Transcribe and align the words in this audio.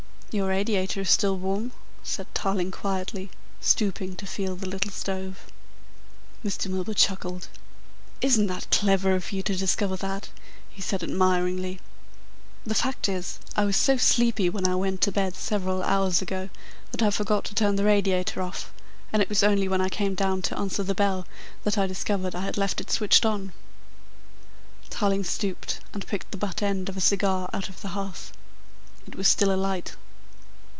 "Your 0.33 0.47
radiator 0.47 1.01
is 1.01 1.09
still 1.09 1.35
warm," 1.35 1.73
said 2.03 2.25
Tarling 2.33 2.71
quietly, 2.71 3.29
stooping 3.59 4.15
to 4.15 4.25
feel 4.25 4.55
the 4.55 4.65
little 4.69 4.89
stove. 4.89 5.47
Mr. 6.41 6.69
Milburgh 6.71 6.95
chuckled. 6.95 7.49
"Isn't 8.21 8.47
that 8.47 8.71
clever 8.71 9.13
of 9.13 9.33
you 9.33 9.43
to 9.43 9.57
discover 9.57 9.97
that?" 9.97 10.29
he 10.69 10.81
said 10.81 11.03
admiringly. 11.03 11.81
"The 12.65 12.75
fact 12.75 13.09
is, 13.09 13.39
I 13.57 13.65
was 13.65 13.75
so 13.75 13.97
sleepy 13.97 14.49
when 14.49 14.65
I 14.65 14.73
went 14.75 15.01
to 15.01 15.11
bed, 15.11 15.35
several 15.35 15.83
hours 15.83 16.21
ago, 16.21 16.47
that 16.93 17.01
I 17.03 17.09
forgot 17.11 17.43
to 17.43 17.53
turn 17.53 17.75
the 17.75 17.83
radiator 17.83 18.41
off, 18.41 18.71
and 19.11 19.21
it 19.21 19.27
was 19.27 19.43
only 19.43 19.67
when 19.67 19.81
I 19.81 19.89
came 19.89 20.15
down 20.15 20.43
to 20.43 20.57
answer 20.57 20.81
the 20.81 20.95
bell 20.95 21.27
that 21.65 21.77
I 21.77 21.87
discovered 21.87 22.35
I 22.35 22.41
had 22.45 22.57
left 22.57 22.79
it 22.79 22.89
switched 22.89 23.25
on." 23.25 23.51
Tarling 24.89 25.25
stooped 25.25 25.81
and 25.93 26.07
picked 26.07 26.31
the 26.31 26.37
butt 26.37 26.63
end 26.63 26.87
of 26.87 26.95
a 26.95 27.01
cigar 27.01 27.49
out 27.51 27.67
of 27.67 27.81
the 27.81 27.89
hearth. 27.89 28.31
It 29.05 29.15
was 29.15 29.27
still 29.27 29.53
alight. 29.53 29.97